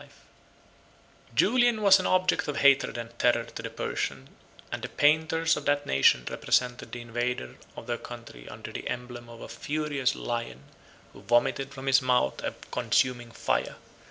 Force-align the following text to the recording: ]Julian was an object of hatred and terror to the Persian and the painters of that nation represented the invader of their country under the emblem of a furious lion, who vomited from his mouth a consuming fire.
]Julian 1.41 1.83
was 1.83 1.99
an 1.99 2.07
object 2.07 2.47
of 2.47 2.57
hatred 2.57 2.97
and 2.97 3.11
terror 3.19 3.43
to 3.43 3.61
the 3.61 3.69
Persian 3.69 4.29
and 4.71 4.81
the 4.81 4.89
painters 4.89 5.55
of 5.55 5.65
that 5.65 5.85
nation 5.85 6.25
represented 6.27 6.91
the 6.91 7.01
invader 7.01 7.57
of 7.75 7.85
their 7.85 7.99
country 7.99 8.49
under 8.49 8.71
the 8.71 8.87
emblem 8.89 9.29
of 9.29 9.41
a 9.41 9.47
furious 9.47 10.15
lion, 10.15 10.63
who 11.13 11.21
vomited 11.21 11.71
from 11.75 11.85
his 11.85 12.01
mouth 12.01 12.41
a 12.43 12.55
consuming 12.71 13.29
fire. 13.31 13.75